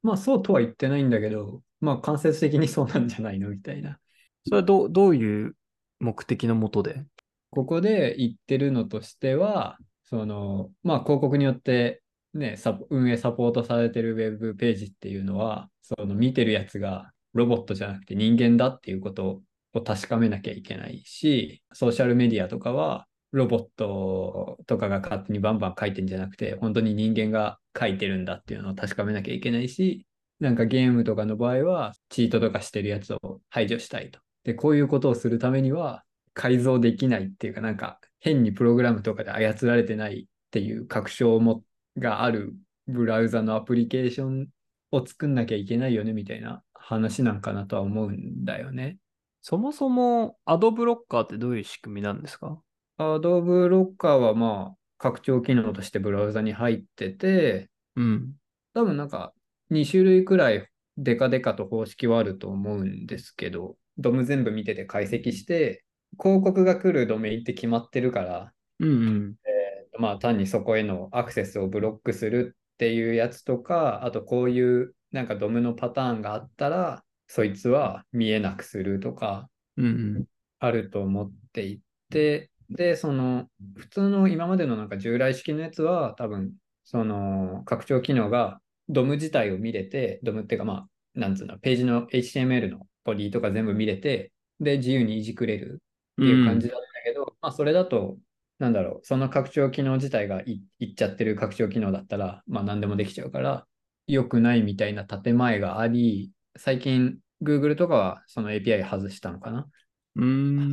[0.05, 3.49] まあそうとは言ってないんだけど、まあ間接的にそうなんじゃないの？
[3.49, 3.99] みたいな。
[4.45, 5.55] それはどうどういう
[5.99, 7.03] 目的のもとで？
[7.49, 12.01] ここで言ってるのとしては、その、まあ広告によって
[12.33, 12.57] ね、
[12.89, 19.41] 運営サポートされてるウェブページっていうのは、その見てるやつがロボットじゃなくて人間だっていうこと
[19.73, 30.05] を確かめなきゃいけないし、ソーシャルメディアとかは、ロボットとかが勝手にバンバン書いてんじゃなくて、本当に人間が書いてるんだっていうのを確かめなきゃいけないし、
[30.39, 34.19] なんかゲームとかの場合は、チートとかしてるやつを排除したいと。
[34.43, 41.63] で、こういうことをするためには、改造できないっていうか、なんか変にプログラムとかで操られてないっていう確証も
[41.97, 42.53] がある
[42.87, 44.47] ブラウザのアプリケーション
[44.91, 48.97] を作んなきゃいけないよねみたいな話なんかなとは思うんだよね。
[49.41, 52.59] そもそもアドブロッカーってどういう仕組みなんですか？
[52.97, 58.33] Adobe Locker はまあ拡張機能としてブラウザに入ってて、うん。
[58.73, 59.33] 多分なんか
[59.69, 65.83] 2種類くらいデカデカと方式はあると思うんですけど、ドム全部見てて解析して、
[66.17, 69.35] 広告が来るドメインって決まってるから、うんうん。
[69.99, 80.25] まあ単にそこへのアクセスをブロックするっていうやつとか、あとこういうなんかドムのパターンがあったら、そいつは見えなくするとかうんうん。
[80.59, 90.87] あると思っていて、で、その普通の今までのなんか従来式のやつは多分その拡張機能がドム自体を見れて、ドムっていうかまあ、
[91.19, 95.81] なんつうの、ページの HTML のボディとか全部見れて、で、自由にいじくれる
[96.21, 98.17] っていう感じだったけど、まあそれだと、
[98.59, 103.67] なんだろう、その拡張機能自体がいいっちゃってる拡張機能だったら、まあ何でもできちゃうから、
[104.07, 109.67] 良くないみたいな建前があり、最近 Google とかはその API 外したのかな。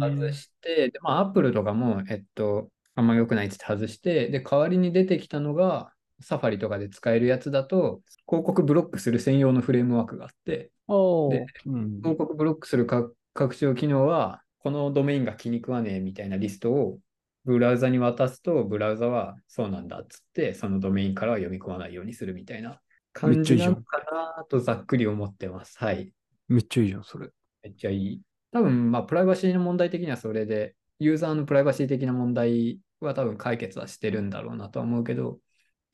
[0.01, 12.01] 外して、でまあ Apple とかも、えっと、あんま良くないって外して、で、代わりに出てきたのが、サファリとかで使えるやつだと、広告ブロックする専用のフレームワークがあって、おでうん。
[12.01, 17.01] 広告ブロックするか拡張機能は、このドメインが気に食わねえみたいなリストを
[17.45, 22.81] ブラウザに渡すと、ブラウザはそうなんだっつって、そのドメインからは読み込まないようにするみたいな
[23.13, 23.99] 感じなのか
[24.39, 25.79] なとざっくり思ってます。
[25.79, 26.13] はい。
[26.49, 27.29] めっちゃいいじゃん、それ。
[27.65, 28.21] めっちゃいい。
[28.53, 35.39] 多分、まあ、プライバシーの問題的にはそれで、ユーザーのプライバシー的な問題は多分解決はしてるんだろうなとは思うけど、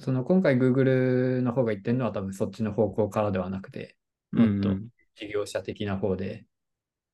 [0.01, 3.97] その今回 Google の方が言ってるのは多分そっちの方向からではなくて、
[4.33, 6.45] もっとうん事業者的な方で、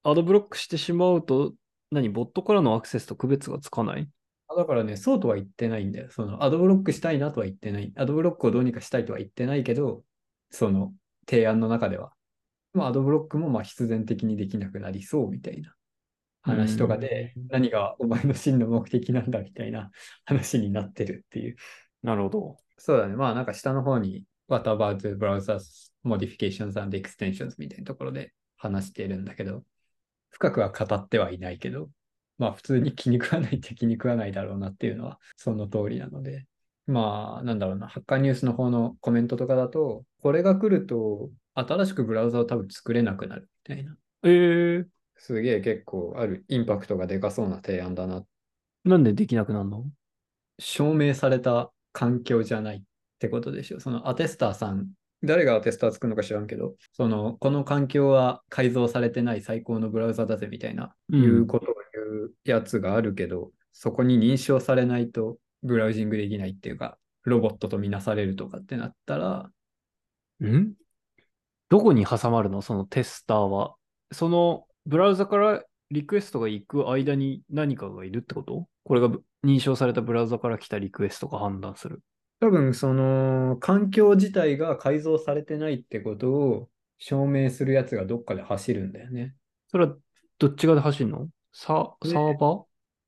[0.02, 1.54] アドブロックしてしまうと、
[1.90, 4.08] 何、ボットからのアクセスと区別がつかない？
[4.48, 6.10] あだからね、そうとは言ってないんだよ。
[6.10, 7.92] そのアドブロックしたいなとは言ってない。
[7.96, 10.02] アドブロックをどうにかしたいとは言ってないけど、
[10.50, 10.92] その
[11.28, 12.13] 提案の中では。
[12.74, 15.74] まあ、アドブロックもまあ必然的にできなくなりそうみたいな
[16.42, 19.90] 話とかでうん、何がお前の真の目的なんだみたいな
[20.26, 21.56] 話になってるっていう。
[22.02, 22.56] なるほど。
[22.76, 23.16] そうだね。
[23.16, 29.64] まあなんか下の方に What about browsers modifications and extensions みたいなところで話してるんだけど、
[30.30, 31.88] 深くは語ってはいないけど、
[32.36, 36.44] まあ普通に気に食わないって気に食わないだろうなっていうのはその通りなので、
[36.86, 43.96] まあなんだろうな、ハッカーニュースの方のコメントとかだと、これが来ると新しくブラウザを多分作れなくなるみたいな。
[44.24, 44.84] えー、
[45.16, 48.24] すげえ結構あるインパクトがでかそうな提案だな。
[48.84, 49.86] なんでできなくなるの？
[50.58, 52.82] 証明された環境じゃないっ
[53.18, 53.80] てことでしょ。
[53.80, 54.88] そのアテスターさん、
[55.22, 61.22] 誰がアテスター作るのか知らんけど、その、この環境は改造されてない最高のブラウザだぜみたいな、うん。
[61.22, 69.50] いうことを言うやつがあるけど、そこに認証されないとブラウジングできないっていうか、ロボットとみなされるとかってなったら、
[70.46, 70.74] ん？
[71.68, 72.62] どこに挟まるの？
[72.62, 73.74] そのテスターは。
[74.12, 78.66] そのブラウザからリクエストが行く間に何かがいるってこと？
[78.84, 82.02] これがぶ認証されたブラウザから来たリクエストが判断する。
[82.40, 89.34] 多分その環境自体が改造されてないってことを証明するやつがどっかで走るんだよね。
[89.68, 89.94] それは
[90.38, 91.28] どっち側で走るの？
[91.52, 92.62] サねサーバー？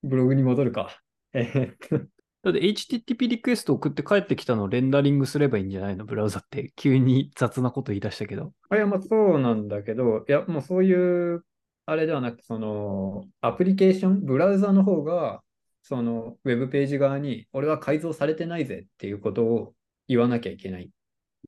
[0.05, 1.01] ブログに戻るか。
[1.35, 2.07] えーっと
[2.47, 6.05] だって HTTP リクエスト送って帰ってきたのをレンダリングすればいいんじゃないの？
[6.05, 6.73] ブラウザって。
[6.77, 8.53] 急に雑なこと言い出したけど。
[8.69, 11.45] あいや、まあそうなんだけど、いや、もうそういう、
[11.87, 15.43] あれではなくて、その、アプリケーション、ブラウザの方が、
[15.83, 19.75] その、ウェブページ側に、俺は改造されてないぜっていうことを
[20.07, 20.89] 言わなきゃいけない。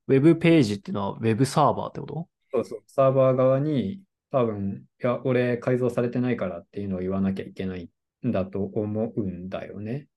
[0.09, 2.29] ウェブページっていうのはウェブサーバーってこと？
[2.51, 4.01] そうそう、サーバー側に、
[4.33, 7.89] 多分、いや、俺改造されてないからっていうのを言わなきゃいけない
[8.27, 10.09] んだと思うんだよね。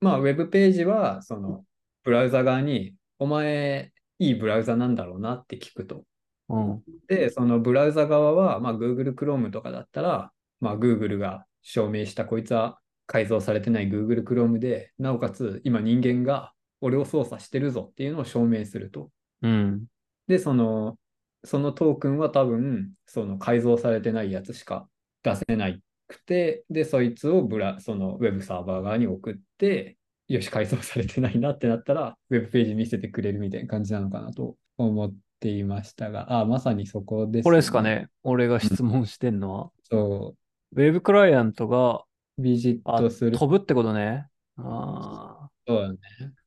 [0.00, 1.64] まあ、ウェブページは、その、
[2.04, 6.04] ブラウザ側に、お前、いいブラウザなんだろうなって聞くと。
[6.48, 6.82] うん。
[7.08, 19.10] で、そのブラウザ側は、まあ、Google Chrome とかだったら、まあ、Google が証明したこいつは改造されてない Google Chrome で、なおかつ今人間が俺を操作してるぞっていうのを証明すると。
[19.42, 19.84] うん。
[20.28, 20.98] で、その、
[21.44, 24.88] そのトークンは多分、その改造されてないやつしか
[25.22, 29.96] 出せないくて、で、そいつをブラ、そのウェブサーバー側に送って、
[30.28, 37.82] よし、改造されてないなってなったら、ウェブページ見せてくれるみたいな感じなのかなと思っていましたが、あ、まさにそこです、これですか。
[37.82, 39.70] ね俺が質問してんのは。
[39.84, 40.34] そ
[40.72, 42.04] ウェブクライアントが
[42.38, 43.32] う、ビジッあトする。
[43.32, 44.26] 飛ぶってことね。
[44.56, 45.98] あーそうだね。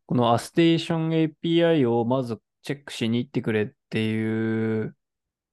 [0.05, 1.09] このアステーション
[1.43, 4.95] API をまずチェックしに行ってくれっていう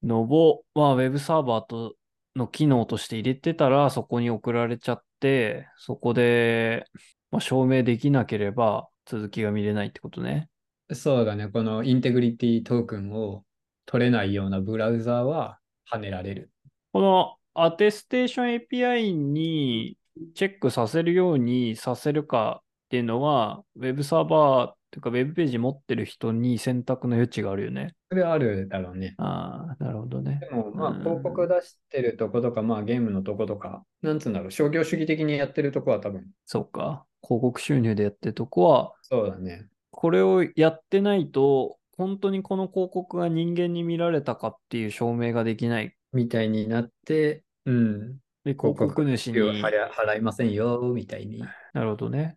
[0.02, 1.95] のを、まあ、ウェブサーバーと
[2.36, 6.84] の機能として入れてたら、そこに送られちゃって、そこで、
[7.30, 10.48] まあ、証明できなければ続きが見れないってことね。
[10.92, 11.48] そうだね。
[11.48, 13.44] このインテグリティトークンを
[13.86, 15.58] 取れないようなブラウザーは
[15.90, 16.50] 跳ねられる。
[16.92, 19.96] このアテステーション API に
[20.34, 27.94] チェックさせるようにさせるかっていうのは、ウェブサーバーっていうか、ウェブページ持ってる人に選択の余地があるよね。
[28.10, 29.14] それはあるだろうね。
[29.18, 30.38] ああ、なるほどね。
[30.40, 37.04] でも、まあ、うん広告出してるとことか、まあ、ゲームのとことか、なんつうんだろう、商業主義的にやってるとこは多分、そうか。
[37.22, 39.66] 広告収入でやってるとこは、そうだね。
[39.90, 45.94] これをやってないと、本当にこの広告が人間に見られたかっていう証明ができない。
[46.12, 51.42] みたいになって、うん、で、広告主に、料払払いませんよ、みたいに。
[51.72, 52.36] なるほどね。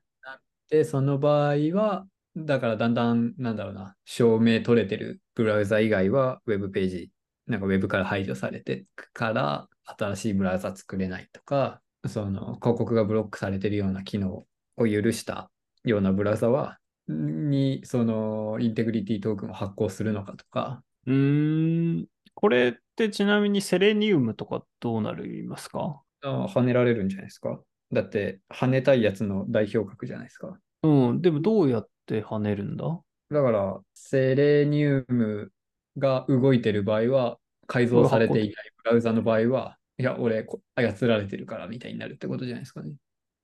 [0.69, 2.07] で、その場合は、
[2.45, 7.11] だからだんだん、なんだろうな、証明取れてるブラウザ以外は、ウェブページ、
[7.47, 14.45] なんかウェブから排除されてから、新しいブラウザ作れないとか、その広告がブロックされてるような機能
[14.77, 15.49] を許した
[15.83, 22.05] ようなブラウザは、に、そのインテグリティトークンを発行するのかとか、うーん。
[22.35, 26.01] これってちなみにセレニウムとかどうなりますか？
[26.21, 27.59] あ跳ねられるんじゃないですか。
[27.91, 30.57] だって、跳ねたいやつの代表格じゃないですか。
[30.83, 31.21] うん。
[31.21, 32.99] でもどうやって跳ねるんだ？
[33.29, 35.51] だから、セレニウム
[35.97, 37.37] が動いてる場合は、
[37.67, 38.53] 改造されていない
[38.83, 42.95] ブラウザの場合は、いや、俺、こ操られてるからみたいになるってことじゃないですかね。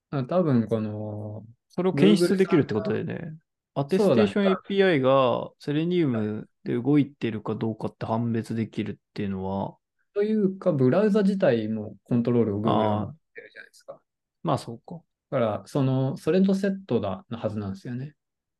[0.09, 3.35] あ多分、この、それを検出できるってことだよね。
[3.75, 9.75] アテステーション API がセレニウムで動いてるかどうかって判別できるっていうのは、
[10.15, 13.99] というか、ブラウザ自体もコントロールを持ってるじゃないですか。
[14.43, 15.01] まあそうか。
[15.29, 18.15] だから、その、それとセットだのはずなんですよね。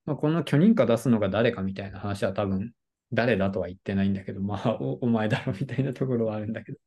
[0.06, 2.74] まあ、この許認可出すのが誰かみたいな話は多分、
[3.12, 6.78] 誰だとは言ってないんだけど、まあお、お前だろみたいなところはあるんだけど、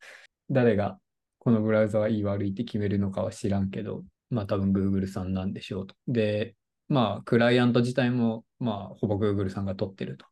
[0.51, 0.99] 誰が
[1.39, 5.95] このブラウザはいい悪いって決めるのかは知らんけど、まあ多分 Google さんなんでしょうと。
[6.07, 6.55] で、
[6.89, 10.25] まあ、クライアント自体も、まあ、ほぼ Google さんが取ってると。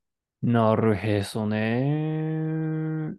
[0.42, 3.10] なるへそね。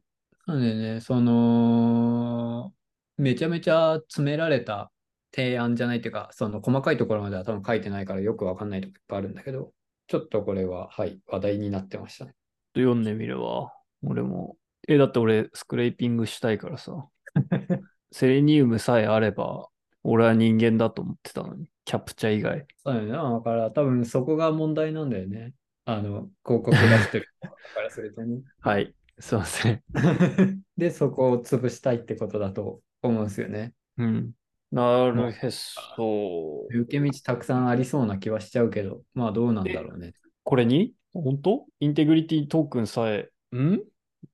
[0.47, 2.73] なんでね、その、
[3.17, 4.91] めちゃめちゃ詰められた
[5.31, 9.71] 提案じゃないっていうか、その細かいところまでは多分書いてないからよくわかんないとこいっぱいあるんだけど、
[10.07, 12.33] ちょっとこれは、はい、話題になってましたね。
[12.75, 13.73] 読んでみるわ。
[14.03, 14.57] 俺も。
[14.87, 17.07] え、だって俺、スクレーピングしたいからさ。
[18.11, 19.67] セレニウムさえあれば、
[20.03, 21.69] 俺は人間だと思ってたのに。
[21.83, 22.65] キャプチャ以外。
[22.77, 23.11] そうだよね。
[23.11, 25.53] だから多分そこが問題なんだよね。
[25.85, 28.41] あの、広告出してる人からするとね。
[28.59, 28.93] はい。
[29.19, 29.83] すいません。
[30.77, 33.73] で、そこを潰したいってことだと思うんですよね。
[33.97, 34.31] うん。
[34.71, 36.67] なるへそ。
[36.69, 40.13] 受け道たくさんありそうな気はしちゃうけど、まあどうなんだろうね。
[40.43, 40.93] これに？
[41.13, 41.65] 本当？
[41.79, 43.81] インテグリティトークンさえ、ん？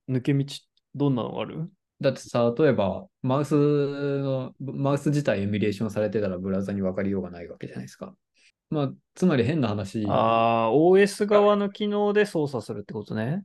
[0.08, 0.44] 抜け道、
[0.94, 1.70] どんなのがある？
[2.00, 8.14] だってさ、例えば、マウスの、マウス自体エミュレーションされてたらブラウザに分かりようがないわけじゃないですか。
[8.70, 13.44] まあ、つまり変な話、ああ、OS 側の機能で操作するってことね。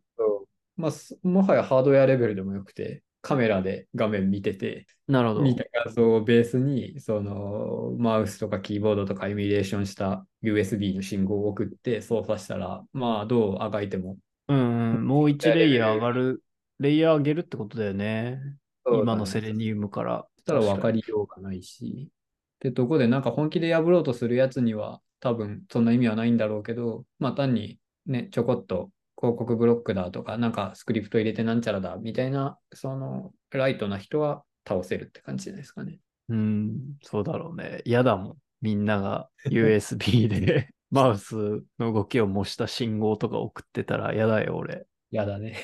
[0.76, 5.42] まあ、すもはやハードウェアレベルでもよくて、カメラで画面見てて、なるほど。
[5.42, 14.18] 見た画像をベースに、その、マウスとかキーボードとかエミュレーションした USB の信号を送って操作したら、まあ、どうあがいても。
[14.48, 16.44] うんうん、 もう1レイヤー上がる、
[16.80, 18.40] レイヤー上げるってことだよね。
[18.86, 20.26] 今のセレニウムから。
[20.38, 22.10] そしたら分かりようがないし。
[22.10, 22.12] っ
[22.60, 36.00] てとこで、なんか本気で破ろうとするやつには、多分そんな意味はないんだろうけど、まあ単にね、ちょこっと広告ブロックだとか、なんかスクリプト入れてなんちゃらだみたいな、そのライトな人は倒せるって感じですかね。
[36.30, 37.82] うん、そうだろうね。
[37.84, 38.38] 嫌だもん。
[38.62, 41.36] みんなが USB でマウス
[41.80, 44.86] の動きを模した信号とか送ってたら嫌だよ、俺。
[45.12, 45.58] やだね。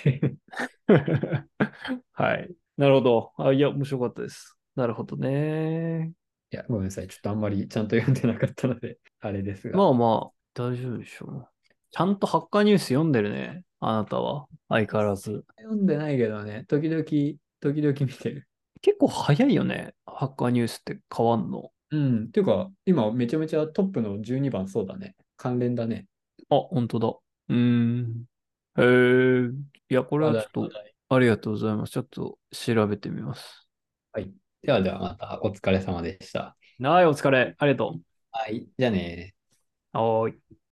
[2.13, 2.53] はい。
[2.77, 3.31] なるほど。
[3.37, 4.57] あ、いや、面白かったです。
[4.75, 6.11] なるほどね。
[6.51, 7.07] いや、ごめんなさい。
[7.07, 9.77] ちょっとあんまりちゃんと読んでなかったので、あれですが。
[9.77, 11.54] まあまあ、大丈夫でしょう。
[11.95, 13.63] ちゃんとハッカーニュース読んでるね。
[13.79, 14.47] あなたは。
[14.67, 15.45] 相変わらず。
[15.57, 18.49] 読んでないけどね、時々、時々見てる。
[18.81, 19.93] 結構早いよね。
[20.05, 21.71] ハッカーニュースって変わんの。
[21.91, 22.25] うん。
[22.25, 25.15] っていうか、今めちゃめちゃトップの12番そうだね。
[25.37, 26.05] 関連だね。
[26.49, 27.07] あ、本当だ。
[27.07, 28.25] うーん。
[28.77, 28.81] へ
[29.47, 29.49] え。
[29.89, 30.69] いや、これはちょっと、
[31.07, 31.91] ありがとうございます。
[31.91, 33.69] ちょっと調べてみます。
[34.63, 36.57] ではではまたお疲れ様でした。
[36.81, 37.55] はい、お疲れ。
[37.57, 37.95] ありがと
[38.31, 38.67] はい。
[38.77, 39.33] じゃあね
[39.93, 39.97] う。
[39.97, 40.54] はーい。